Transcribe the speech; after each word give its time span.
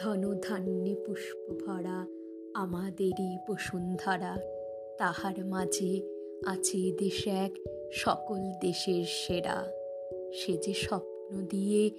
ধন 0.00 0.34
ধান্যে 0.48 0.94
পুষ্প 0.94 1.66
ভরা 1.66 2.06
আমাদেরই 2.54 3.38
বসুন্ধরা। 3.48 4.38
তাহার 4.98 5.44
মাঝে 5.44 6.02
আছে 6.46 6.92
দেশ 6.98 7.26
এক, 7.26 7.52
সকল 7.92 8.38
দেশের 8.60 9.04
সেরা। 9.04 9.66
সে 10.32 10.52
যে 10.52 10.74
স্বপ্ন 10.74 11.46
দিয়ে 11.46 11.90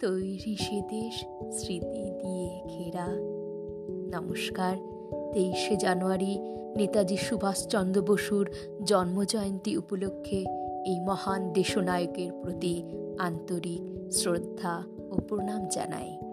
তৈরি 0.00 0.56
সে 0.56 0.80
দেশ, 0.80 1.24
স্মৃতি 1.52 2.10
দিয়ে 2.22 2.60
ঘেরা। 2.68 3.06
নমস্কার, 4.18 4.76
তেইশে 5.32 5.76
জানুয়ারি, 5.76 6.38
নেতাজি 6.76 7.16
সুভাষচন্দ্র 7.16 8.02
বসুর 8.02 8.50
জন্মজয়ন্তী 8.84 9.76
উপলক্ষে 9.76 10.44
এই 10.86 11.00
মহান 11.00 11.52
দেশনায়কের 11.52 12.32
প্রতি 12.42 12.84
আন্তরিক 13.18 14.12
শ্রদ্ধা 14.12 14.82
ও 15.10 15.16
প্রণাম 15.28 15.68
জানাই। 15.68 16.29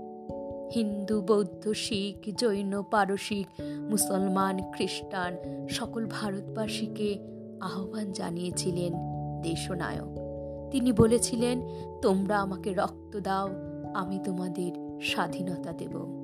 হিন্দু, 0.73 1.21
বৌদ্ধ, 1.21 1.71
শিখ, 1.73 2.33
জৈন, 2.35 2.83
পারসিক, 2.91 3.47
মুসলমান, 3.89 4.59
খ্রিস্টান, 4.73 5.37
সকল 5.69 6.05
ভারতবাসীকে 6.09 7.19
আহ্বান 7.61 8.11
জানিয়েছিলেন 8.11 8.93
দেশনায়ক। 9.41 10.27
তিনি 10.71 10.91
বলেছিলেন, 10.91 11.61
তোমরা 12.01 12.39
আমাকে 12.39 12.73
রক্ত 12.73 13.19
দাও, 13.19 13.49
আমি 13.93 14.19
তোমাদের 14.23 14.99
স্বাধীনতা 15.01 15.73
দেব। 15.73 16.17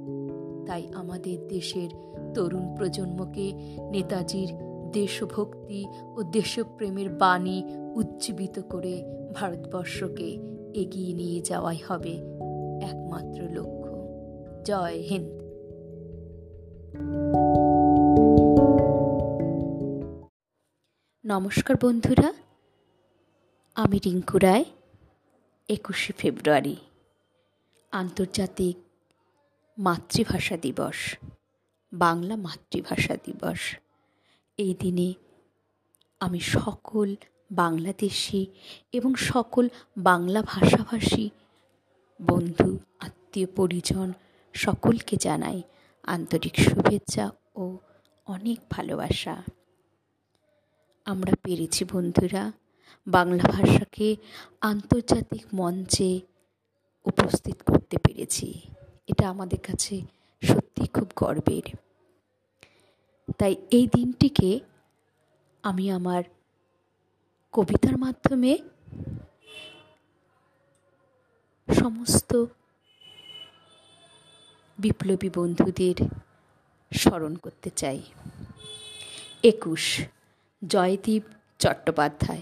তাই 0.67 0.87
আমাদের 0.95 1.47
দেশের 1.47 1.89
তরুণ 2.33 2.75
প্রজন্মকে 2.75 3.53
নেতাজির 3.91 4.53
দেশভক্তি 4.91 5.85
ও 6.15 6.23
দেশপ্রেমের 6.23 7.09
বাণী 7.09 7.63
উজ্জীবিত 7.95 8.59
করে 8.69 9.03
ভারতবর্ষকে 9.35 10.39
এগিয়ে 10.73 11.13
নিয়ে 11.13 11.41
যাওয়াই 11.41 11.77
হবে 11.87 12.13
একমাত্র 12.81 13.43
লক্ষ্য। 13.43 13.82
জয় 14.65 14.97
হিন্দ। 14.97 15.31
নমস্কার 21.25 21.75
বন্ধুরা, 21.81 22.33
আমি 23.75 23.97
রিঙ্কু 24.05 24.37
রায়, 24.37 24.65
একুশে 25.69 26.13
ফেব্রুয়ারি, 26.17 26.75
আন্তর্জাতিক 27.91 28.77
মাতৃভাষা 29.77 30.57
দিবস, 30.57 31.15
বাংলা 31.93 32.35
মাতৃভাষা 32.35 33.17
দিবস। 33.23 33.75
এই 34.57 34.75
দিনে 34.79 35.13
আমি 36.19 36.39
সকল 36.39 37.15
বাংলাদেশি 37.51 38.47
এবং 38.91 39.15
সকল 39.15 39.69
বাংলা 39.97 40.41
ভাষাভাষী 40.41 41.29
বন্ধু, 42.21 42.79
আত্মীয়, 42.99 43.47
পরিজন 43.55 44.13
সকলকে 44.53 45.17
জানাই 45.17 45.61
আন্তরিক 46.03 46.55
শুভেচ্ছা 46.55 47.31
ও 47.55 47.77
অনেক 48.25 48.59
ভালোবাসা। 48.69 49.43
আমরা 51.05 51.31
পেরেছি 51.43 51.85
বন্ধুরা, 51.85 52.51
বাংলা 53.07 53.43
ভাষাকে 53.43 54.15
আন্তর্জাতিক 54.61 55.45
মঞ্চে 55.53 56.21
উপস্থিত 57.05 57.61
করতে 57.61 57.97
পেরেছি। 57.97 58.61
এটা 59.07 59.29
আমাদের 59.29 59.59
কাছে 59.59 60.01
সত্যি 60.41 60.87
খুব 60.87 61.07
গর্বের। 61.15 61.75
তাই 63.37 63.55
এই 63.71 63.87
দিনটিকে 63.87 64.59
আমি 65.63 65.91
আমার 65.91 66.23
কবিতার 67.51 67.97
মাধ্যমে 67.97 68.57
সমস্ত 71.67 72.45
বিপ্লবী 74.79 75.29
বন্ধুদের 75.35 76.05
স্মরণ 76.93 77.35
করতে 77.35 77.69
চাই। 77.75 78.01
একুশ, 79.43 80.01
জয়দীপ 80.67 81.23
চট্টোপাধ্যায়। 81.59 82.41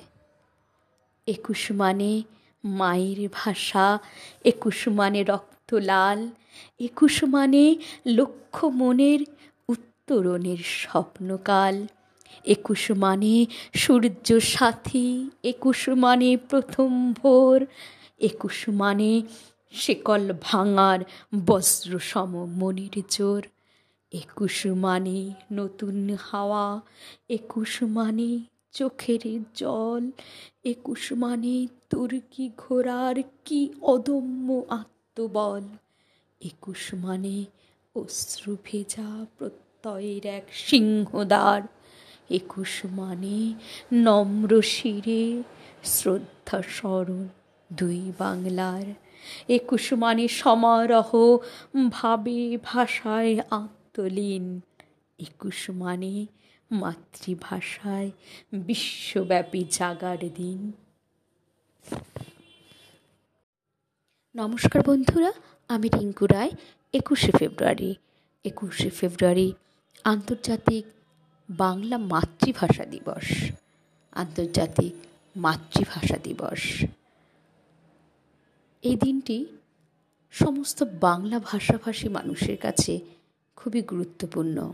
একুশ 1.28 1.72
মানে 1.72 2.24
মায়ের 2.66 3.30
ভাষা, 3.34 4.00
একুশ 4.46 4.88
মানে 4.88 5.24
রক্ত 5.24 5.74
লাল, 5.74 6.30
একুশ 6.80 7.24
মানে 7.24 7.76
লক্ষ 8.08 8.64
মনের 8.64 9.20
উত্তরণের 9.70 10.58
স্বপ্নকাল। 10.58 11.88
একুশ 12.46 12.92
মানে 12.92 13.46
সূর্য 13.76 14.40
সাথী, 14.40 15.30
একুশ 15.44 15.90
মানে 15.90 16.38
প্রথম 16.38 17.14
ভোর, 17.14 17.66
একুশ 18.20 18.70
মানে 18.70 19.22
শেকল 19.74 20.32
ভাঙার 20.42 21.00
বজ্র 21.46 22.00
সম 22.00 22.32
মনির 22.60 22.96
জোর 23.10 23.44
একুশ 24.12 24.66
মানে 24.66 25.34
নতুন 25.52 26.10
হাওয়া, 26.22 26.82
একুশ 27.30 27.84
মানে 27.84 28.40
চোখের 28.72 29.24
জল, 29.56 30.12
একুশ 30.64 31.12
মানে 31.14 31.68
তুর্কি 31.90 32.52
ঘোড়ার 32.58 33.16
কি 33.46 33.62
অদম্য 33.82 34.48
আত্মবল। 34.70 35.64
একুশ 36.42 36.94
মানে 36.94 37.46
অশ্রু 37.96 38.58
ভেজা 38.64 39.26
প্রত্যয়ের 39.38 40.26
এক 40.26 40.46
সিংহদ্বার। 40.54 41.62
একুশ 42.30 42.86
মানে 42.86 43.54
নম্র 43.94 44.62
শিরে 44.62 45.44
শ্রদ্ধা 45.84 46.62
স্মরণ 46.70 47.28
দুই 47.74 48.12
বাংলার 48.20 48.88
একুশ 49.50 49.94
মানে 49.94 50.28
সমারোহ 50.28 51.38
ভাবে 51.92 52.58
ভাষায় 52.64 53.40
আত্মলীন। 53.52 54.62
একুশ 55.20 55.70
মানে 55.70 56.26
মাতৃভাষায় 56.72 58.12
বিশ্বব্যাপী 58.54 59.66
জাগার 59.72 60.18
দিন। 60.18 60.72
নমস্কার 64.36 64.82
বন্ধুরা, 64.86 65.32
আমি 65.68 65.90
রিঙ্কু 65.90 66.26
রায়, 66.26 66.52
একুশে 66.94 67.32
ফেব্রুয়ারি। 67.32 67.96
একুশে 68.44 68.90
ফেব্রুয়ারি, 68.90 69.54
আন্তর্জাতিক 70.04 70.86
বাংলা 71.50 71.98
মাতৃভাষা 71.98 72.86
দিবস। 72.86 73.52
আন্তর্জাতিক 74.12 74.94
মাতৃভাষা 75.36 76.18
দিবস। 76.18 76.86
এই 78.84 78.96
দিনটি 78.96 79.46
সমস্ত 80.32 80.84
বাংলা 80.84 81.40
ভাষাভাষী 81.40 82.08
মানুষের 82.08 82.58
কাছে 82.58 83.00
খুবই 83.56 83.82
গুরুত্বপূর্ণ। 83.82 84.74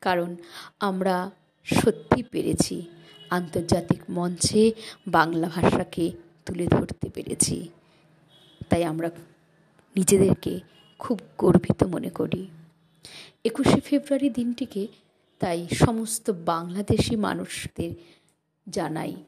কারণ 0.00 0.36
আমরা 0.80 1.30
সত্যি 1.64 2.22
পেরেছি, 2.22 2.82
আন্তর্জাতিক 3.30 4.00
মঞ্চে 4.10 4.72
বাংলা 5.06 5.48
ভাষাকে 5.48 6.12
তুলে 6.46 6.66
ধরতে 6.66 7.10
পেরেছি। 7.10 7.68
তাই 8.70 8.84
আমরা 8.84 9.10
নিজেদেরকে 9.96 10.60
খুব 10.98 11.20
গর্বিত 11.38 11.84
মনে 11.84 12.10
করি। 12.10 12.48
একুশে 13.44 13.80
ফেব্রুয়ারি 13.80 14.30
দিনটিকে 14.30 14.86
তাই 15.38 15.68
সমস্ত 15.68 16.30
বাংলাদেশি 16.30 17.16
মানুষদের 17.16 17.90
জানাই 18.68 19.24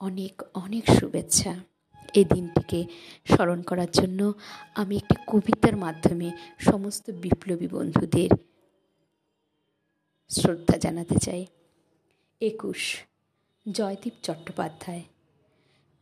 অনেক 0.00 0.42
অনেক 0.54 0.84
শুভেচ্ছা। 1.00 1.69
এই 2.14 2.24
দিনটিকে 2.24 2.84
স্মরণ 3.24 3.62
করার 3.62 3.90
জন্য 3.90 4.32
আমি 4.74 4.96
একটি 4.96 5.14
কবিতার 5.26 5.76
মাধ্যমে 5.76 6.30
সমস্ত 6.58 7.10
বিপ্লবী 7.10 7.68
বন্ধুদের 7.68 8.28
শ্রদ্ধা 10.28 10.78
জানাতে 10.78 11.14
চাই। 11.18 11.46
একুশ, 12.40 12.98
জয়দীপ 13.72 14.12
চট্টোপাধ্যায়। 14.22 15.02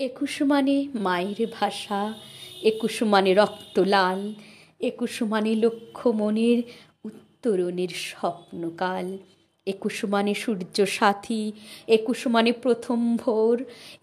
একুশ 0.00 0.42
মানে 0.42 0.88
মায়ের 0.94 1.46
ভাষা, 1.52 2.14
একুশ 2.62 3.02
মানে 3.02 3.34
রক্ত 3.34 3.78
লাল, 3.78 4.34
একুশ 4.80 5.22
মানে 5.22 5.54
লক্ষ্য 5.54 6.10
মনের 6.10 6.62
উত্তরণের 7.04 7.88
স্বপ্নকাল। 7.88 9.18
একুশ 9.72 9.96
মানে 10.14 10.32
সূর্য 10.42 10.76
সাথী 10.96 11.42
একুশ 11.96 12.20
মানে 12.26 12.50
প্রথম 12.64 12.98
ভোর 13.16 13.56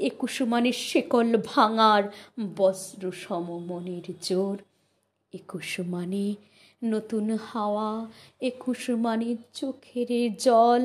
একুশ 0.09 0.35
মানে 0.53 0.71
শেকল 0.88 1.29
ভাঙার 1.45 2.03
বজ্র 2.57 3.03
সম 3.23 3.45
মনের 3.69 4.07
জোর। 4.27 4.57
একুশ 5.33 5.71
মানে 5.94 6.25
নতুন 6.81 7.25
হাওয়া 7.50 7.91
একুশ 8.50 8.83
মানে 9.06 9.29
চোখের 9.53 10.09
জল 10.45 10.83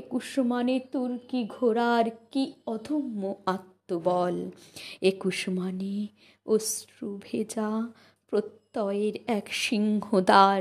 একুশ 0.00 0.30
মানে 0.52 0.74
তুর্কি 0.92 1.40
ঘোড়ার 1.56 2.06
কি 2.32 2.44
অধম্য 2.74 3.22
আত্মবল। 3.46 4.36
একুশ 5.02 5.40
মানে 5.58 5.94
অশ্রু 6.46 7.08
ভেজা 7.24 7.70
প্রত্যয়ের 8.32 9.14
এক 9.38 9.46
সিংহদ্বার। 9.64 10.60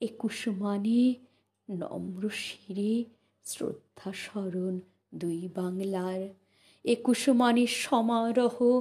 একুশ 0.00 0.38
মানে 0.62 1.00
নম্র 1.70 2.30
শিরে 2.30 3.04
শ্রদ্ধা 3.44 4.12
স্মরণ 4.12 4.80
দুই 5.14 5.48
বাংলার। 5.54 6.28
একুশ 6.84 7.28
মানে 7.28 7.66
সমারোহ, 7.66 8.80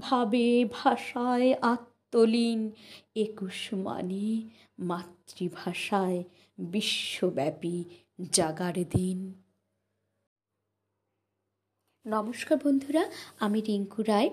ভাবে 0.00 0.64
ভাষায় 0.64 1.54
আত্মলীন। 1.54 2.72
একুশ 3.16 3.74
মানে 3.74 4.50
মাতৃভাষায় 4.78 6.24
বিশ্বব্যাপী 6.58 7.84
জাগার 8.32 8.72
দিন। 8.72 9.34
নমস্কার 12.06 12.58
বন্ধুরা, 12.64 13.10
আমি 13.40 13.60
রিঙ্কু 13.60 14.02
রায়, 14.02 14.30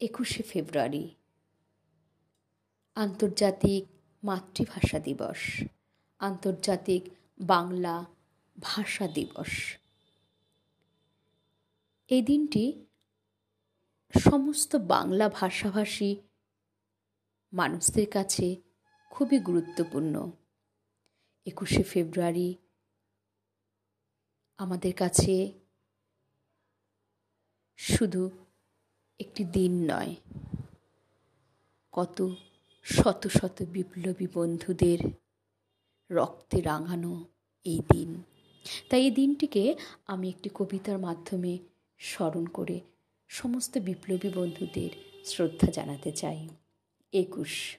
একুশে 0.00 0.42
ফেব্রুয়ারি। 0.42 1.14
আন্তর্জাতিক 2.94 3.84
মাতৃভাষা 4.24 4.98
দিবস। 4.98 5.64
আন্তর্জাতিক 6.18 7.10
বাংলা 7.40 8.04
ভাষা 8.60 9.06
দিবস। 9.08 9.78
এই 12.08 12.22
দিনটি 12.22 12.64
সমস্ত 14.14 14.76
বাংলা 14.76 15.28
ভাষাভাষী 15.28 16.16
মানুষদের 17.52 18.08
কাছে 18.10 18.56
খুবই 19.10 19.38
গুরুত্বপূর্ণ। 19.38 20.30
একুশে 21.46 21.82
ফেব্রুয়ারি 21.82 22.54
আমাদের 24.58 24.94
কাছে 24.94 25.52
শুধু 27.76 28.30
একটি 29.18 29.44
দিন 29.44 29.72
নয়, 29.90 30.14
কত 31.92 32.30
শত 32.82 33.26
শত 33.26 33.62
বিপ্লবী 33.62 34.26
বন্ধুদের 34.34 34.98
রক্তে 36.10 36.60
রাঙানো 36.60 37.24
এই 37.64 37.80
দিন। 37.92 38.22
তাই 38.90 39.04
এই 39.04 39.10
দিনটিকে 39.10 39.74
আমি 40.06 40.28
একটি 40.28 40.50
কবিতার 40.54 40.98
মাধ্যমে 40.98 41.58
স্মরণ 41.98 42.46
করে 42.46 42.80
সমস্ত 43.28 43.78
বিপ্লবী 43.78 44.28
বন্ধুদের 44.34 44.90
শ্রদ্ধা 45.24 45.70
জানাতে 45.70 46.12
চাই। 46.12 46.48
একুশ। 47.12 47.76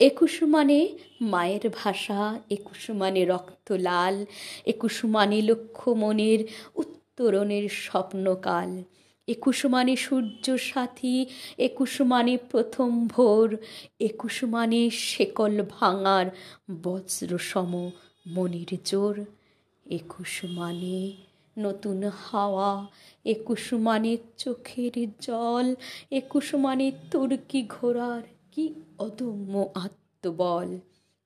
একুশ 0.00 0.42
মানে 0.42 0.98
মায়ের 1.20 1.70
ভাষা, 1.74 2.40
একুশ 2.50 2.90
মানে 2.90 3.24
রক্ত 3.24 3.72
লাল, 3.72 4.26
একুশ 4.66 5.04
মানে 5.04 5.42
লক্ষ্য 5.42 5.90
মনের 5.90 6.44
উত্তরণের 6.74 7.68
স্বপ্নকাল। 7.68 8.82
একুশ 9.28 9.58
মানে 9.66 9.94
সূর্য 9.96 10.46
সাথী 10.62 11.16
একুশ 11.58 11.94
মানে 12.04 12.34
প্রথম 12.50 12.90
ভোর 13.06 13.48
একুশ 14.00 14.36
মানে 14.46 14.80
শেকল 15.02 15.54
ভাঙার 15.70 16.26
বজ্রসম 16.82 17.72
মনির 18.26 18.70
জোর 18.84 19.16
একুশ 19.86 20.34
মানে 20.50 20.98
নতুন 21.56 22.00
হাওয়া 22.22 22.72
একুশ 23.24 23.64
মানে 23.78 24.12
চোখের 24.38 24.94
জল 25.20 25.66
একুশ 26.10 26.48
মানে 26.56 26.86
তুর্কি 27.10 27.60
ঘোড়ার 27.68 28.24
কি 28.52 28.64
অদম্য 28.98 29.54
আত্মবল 29.76 30.70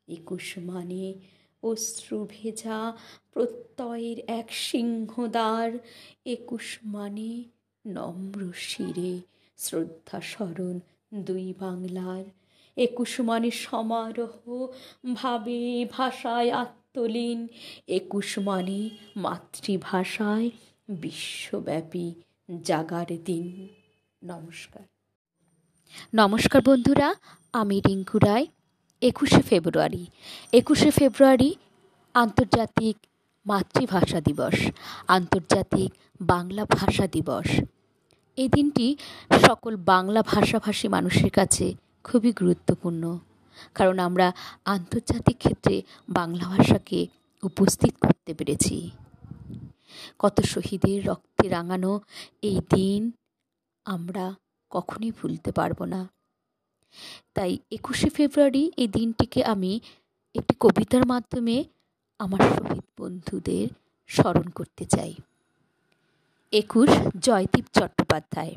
একুশ 0.09 0.49
মানে 0.61 1.05
অশ্রু 1.63 2.19
ভেজা 2.31 2.79
প্রত্যয়ের 3.33 4.19
এক 4.31 4.49
সিংহদ্বার 4.65 5.69
একুশ 6.27 6.67
মানে 6.87 7.31
নম্র 7.87 8.53
শিরে 8.57 9.21
শ্রদ্ধা 9.57 10.21
স্মরণ 10.21 10.81
দুই 11.15 11.55
বাংলার। 11.61 12.25
একুশ 12.77 13.21
মানে 13.21 13.51
সমারোহ, 13.51 14.67
ভাবে 15.15 15.87
ভাষায় 15.93 16.51
আত্মলীন। 16.51 17.49
একুশ 17.89 18.39
মানে 18.39 18.91
মাতৃভাষায় 19.17 20.51
বিশ্বব্যাপী 20.89 22.15
জাগার 22.63 23.07
দিন। 23.25 23.69
নমস্কার। 24.25 24.83
নমস্কার 26.15 26.63
বন্ধুরা, 26.63 27.15
আমি 27.53 27.81
রিঙ্কু 27.89 28.19
রায়। 28.19 28.47
একুশে 29.03 29.43
ফেব্রুয়ারি। 29.43 30.07
একুশে 30.53 30.91
ফেব্রুয়ারি 30.91 31.55
আন্তর্জাতিক 32.15 32.97
মাতৃভাষা 33.47 34.21
দিবস, 34.21 34.71
আন্তর্জাতিক 35.09 35.93
বাংলা 36.21 36.65
ভাষা 36.65 37.07
দিবস। 37.07 37.61
এই 38.37 38.49
দিনটি 38.49 38.97
সকল 39.47 39.77
বাংলা 39.77 40.23
ভাষাভাষী 40.23 40.89
মানুষের 40.89 41.31
কাছে 41.31 41.75
খুবই 42.05 42.33
গুরুত্বপূর্ণ। 42.33 43.19
কারণ 43.75 43.99
আমরা 43.99 44.33
আন্তর্জাতিক 44.65 45.37
ক্ষেত্রে 45.39 45.83
বাংলা 46.09 46.45
ভাষাকে 46.49 47.07
উপস্থিত 47.43 47.95
করতে 48.01 48.35
পেরেছি। 48.35 48.91
কত 50.19 50.41
শহীদের 50.41 51.07
রক্তে 51.07 51.49
রাঙানো 51.49 52.01
এই 52.43 52.59
দিন 52.75 53.11
আমরা 53.85 54.35
কখনোই 54.71 55.11
ভুলতে 55.11 55.53
পারব 55.53 55.85
না। 55.85 56.09
তাই 57.35 57.59
একুশে 57.71 58.09
ফেব্রুয়ারি 58.09 58.73
এই 58.77 58.89
দিনটিকে 58.89 59.45
আমি 59.45 59.81
একটি 60.35 60.55
কবিতার 60.61 61.07
মাধ্যমে 61.07 61.65
আমার 62.19 62.39
শহীদ 62.39 62.87
বন্ধুদের 63.01 63.69
স্মরণ 64.07 64.47
করতে 64.49 64.85
চাই। 64.85 65.15
একুশ 66.61 66.91
জয়দীপ 67.21 67.67
চট্টোপাধ্যায়। 67.73 68.55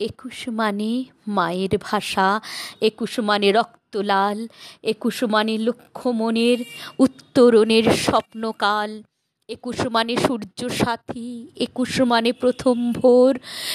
একুশ 0.00 0.38
মানে 0.60 0.90
মায়ের 1.28 1.74
ভাষা, 1.80 2.28
একুশ 2.80 3.14
মানে 3.20 3.48
রক্তলাল, 3.52 4.38
একুশ 4.82 5.18
মানে 5.24 5.54
লক্ষ্যমণের 5.58 6.58
উত্তরণের 6.98 7.86
স্বপ্নকাল, 8.06 8.90
একুশ 9.48 9.78
মানে 9.86 10.14
সূর্য 10.16 10.60
সাথী 10.80 11.30
একুশ 11.56 11.92
মানে 12.12 12.30
প্রথম 12.32 12.76
ভোর, 12.92 13.32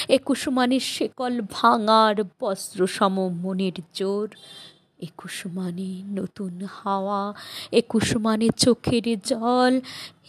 একুশ 0.10 0.42
মানে 0.48 0.78
শেকল 0.94 1.34
ভাঙার 1.52 2.18
বস্ত্র 2.40 2.80
সম 2.88 3.16
মনের 3.44 3.78
জোর। 3.94 4.28
একুশ 5.04 5.38
মানে 5.48 5.90
নতুন 6.14 6.54
হাওয়া 6.74 7.22
একুশ 7.72 8.08
মানে 8.18 8.48
চোখের 8.58 9.06
জল 9.24 9.74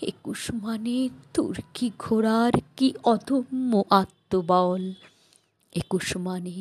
একুশ 0.03 0.43
মানে 0.63 0.97
তুর্কি 1.35 1.87
ঘোড়ার 1.99 2.55
কি 2.77 2.89
অদম্য 3.05 3.73
আত্মবল? 3.91 4.83
একুশ 5.73 6.09
মানে 6.17 6.59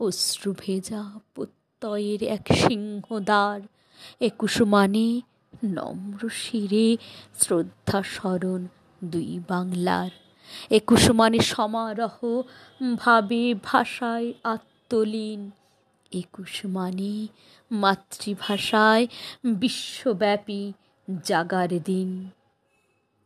অশ্রু 0.00 0.50
ভেজা 0.58 1.02
প্রত্যয়ের 1.34 2.20
এক 2.28 2.46
সিংহদ্বার 2.62 3.58
একুশ 4.20 4.54
মানে 4.66 5.06
নম্র 5.72 6.20
শিরে 6.40 6.88
শ্রদ্ধা 7.38 8.00
স্মরণ 8.12 8.60
দুই 9.04 9.30
বাংলার 9.48 10.12
একুশ 10.70 11.04
মানে 11.10 11.38
সমারোহ 11.52 12.16
ভাবে 12.96 13.42
ভাষায় 13.64 14.28
আত্মলীন 14.44 15.40
একুশ 16.12 16.66
মানে 16.66 17.28
মাতৃভাষায় 17.70 19.06
বিশ্বব্যাপী 19.54 20.62
জাগার 21.22 21.70
দিন। 21.84 22.10